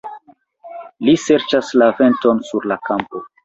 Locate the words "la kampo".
2.75-3.27